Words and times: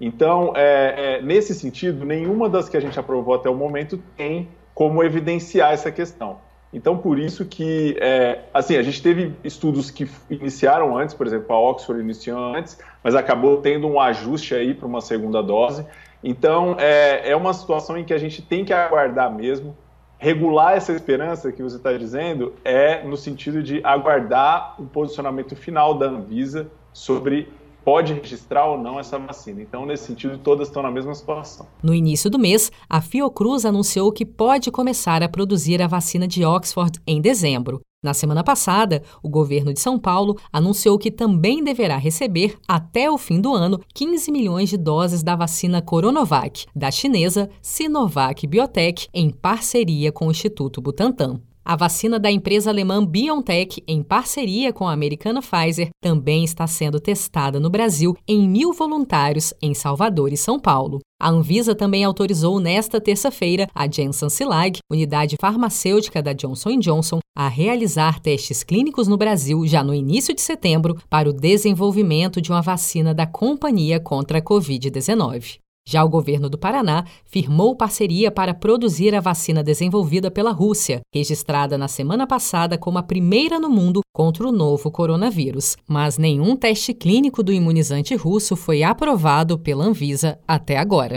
Então, 0.00 0.52
é, 0.56 1.18
é, 1.18 1.22
nesse 1.22 1.54
sentido, 1.54 2.04
nenhuma 2.04 2.48
das 2.48 2.68
que 2.68 2.76
a 2.76 2.80
gente 2.80 2.98
aprovou 2.98 3.34
até 3.34 3.48
o 3.48 3.54
momento 3.54 3.98
tem 4.16 4.48
como 4.74 5.02
evidenciar 5.02 5.72
essa 5.72 5.90
questão. 5.90 6.38
Então, 6.72 6.98
por 6.98 7.18
isso 7.18 7.46
que, 7.46 7.96
é, 7.98 8.40
assim, 8.52 8.76
a 8.76 8.82
gente 8.82 9.02
teve 9.02 9.32
estudos 9.42 9.90
que 9.90 10.08
iniciaram 10.28 10.96
antes, 10.96 11.14
por 11.14 11.26
exemplo, 11.26 11.54
a 11.54 11.58
Oxford 11.58 12.02
iniciou 12.02 12.38
antes, 12.54 12.78
mas 13.02 13.14
acabou 13.14 13.58
tendo 13.58 13.86
um 13.86 13.98
ajuste 13.98 14.54
aí 14.54 14.74
para 14.74 14.86
uma 14.86 15.00
segunda 15.00 15.42
dose. 15.42 15.84
Então, 16.22 16.76
é, 16.78 17.30
é 17.30 17.36
uma 17.36 17.54
situação 17.54 17.96
em 17.96 18.04
que 18.04 18.12
a 18.12 18.18
gente 18.18 18.42
tem 18.42 18.64
que 18.64 18.72
aguardar 18.72 19.32
mesmo. 19.32 19.76
Regular 20.18 20.76
essa 20.76 20.92
esperança 20.92 21.52
que 21.52 21.62
você 21.62 21.76
está 21.76 21.92
dizendo 21.92 22.52
é 22.64 23.02
no 23.04 23.16
sentido 23.16 23.62
de 23.62 23.80
aguardar 23.84 24.74
o 24.78 24.84
posicionamento 24.84 25.54
final 25.54 25.94
da 25.94 26.06
Anvisa 26.06 26.68
sobre 26.92 27.48
pode 27.88 28.12
registrar 28.12 28.66
ou 28.66 28.76
não 28.76 29.00
essa 29.00 29.18
vacina. 29.18 29.62
Então, 29.62 29.86
nesse 29.86 30.04
sentido, 30.04 30.36
todas 30.36 30.68
estão 30.68 30.82
na 30.82 30.90
mesma 30.90 31.14
situação. 31.14 31.66
No 31.82 31.94
início 31.94 32.28
do 32.28 32.38
mês, 32.38 32.70
a 32.86 33.00
Fiocruz 33.00 33.64
anunciou 33.64 34.12
que 34.12 34.26
pode 34.26 34.70
começar 34.70 35.22
a 35.22 35.28
produzir 35.28 35.80
a 35.80 35.86
vacina 35.86 36.28
de 36.28 36.44
Oxford 36.44 37.00
em 37.06 37.18
dezembro. 37.18 37.80
Na 38.04 38.12
semana 38.12 38.44
passada, 38.44 39.02
o 39.22 39.28
governo 39.30 39.72
de 39.72 39.80
São 39.80 39.98
Paulo 39.98 40.36
anunciou 40.52 40.98
que 40.98 41.10
também 41.10 41.64
deverá 41.64 41.96
receber, 41.96 42.58
até 42.68 43.10
o 43.10 43.16
fim 43.16 43.40
do 43.40 43.54
ano, 43.54 43.80
15 43.94 44.30
milhões 44.30 44.68
de 44.68 44.76
doses 44.76 45.22
da 45.22 45.34
vacina 45.34 45.80
Coronavac, 45.80 46.66
da 46.76 46.90
chinesa 46.90 47.48
Sinovac 47.62 48.46
Biotech, 48.46 49.08
em 49.14 49.30
parceria 49.30 50.12
com 50.12 50.28
o 50.28 50.30
Instituto 50.30 50.82
Butantan. 50.82 51.40
A 51.68 51.76
vacina 51.76 52.18
da 52.18 52.30
empresa 52.30 52.70
alemã 52.70 53.04
BioNTech, 53.04 53.84
em 53.86 54.02
parceria 54.02 54.72
com 54.72 54.88
a 54.88 54.92
americana 54.94 55.42
Pfizer, 55.42 55.90
também 56.00 56.42
está 56.42 56.66
sendo 56.66 56.98
testada 56.98 57.60
no 57.60 57.68
Brasil 57.68 58.16
em 58.26 58.48
mil 58.48 58.72
voluntários 58.72 59.52
em 59.60 59.74
Salvador 59.74 60.32
e 60.32 60.36
São 60.38 60.58
Paulo. 60.58 60.98
A 61.20 61.28
Anvisa 61.28 61.74
também 61.74 62.04
autorizou 62.04 62.58
nesta 62.58 62.98
terça-feira 62.98 63.68
a 63.74 63.86
Janssen 63.86 64.30
Cilag, 64.30 64.78
unidade 64.90 65.36
farmacêutica 65.38 66.22
da 66.22 66.32
Johnson 66.32 66.78
Johnson, 66.78 67.18
a 67.36 67.48
realizar 67.48 68.18
testes 68.18 68.64
clínicos 68.64 69.06
no 69.06 69.18
Brasil 69.18 69.66
já 69.66 69.84
no 69.84 69.92
início 69.92 70.34
de 70.34 70.40
setembro 70.40 70.96
para 71.10 71.28
o 71.28 71.34
desenvolvimento 71.34 72.40
de 72.40 72.50
uma 72.50 72.62
vacina 72.62 73.12
da 73.12 73.26
companhia 73.26 74.00
contra 74.00 74.38
a 74.38 74.42
Covid-19. 74.42 75.58
Já 75.90 76.04
o 76.04 76.08
governo 76.10 76.50
do 76.50 76.58
Paraná 76.58 77.06
firmou 77.24 77.74
parceria 77.74 78.30
para 78.30 78.52
produzir 78.52 79.14
a 79.14 79.22
vacina 79.22 79.64
desenvolvida 79.64 80.30
pela 80.30 80.52
Rússia, 80.52 81.00
registrada 81.10 81.78
na 81.78 81.88
semana 81.88 82.26
passada 82.26 82.76
como 82.76 82.98
a 82.98 83.02
primeira 83.02 83.58
no 83.58 83.70
mundo 83.70 84.02
contra 84.12 84.46
o 84.46 84.52
novo 84.52 84.90
coronavírus. 84.90 85.78
Mas 85.88 86.18
nenhum 86.18 86.54
teste 86.56 86.92
clínico 86.92 87.42
do 87.42 87.54
imunizante 87.54 88.14
russo 88.14 88.54
foi 88.54 88.82
aprovado 88.82 89.58
pela 89.58 89.86
Anvisa 89.86 90.38
até 90.46 90.76
agora. 90.76 91.16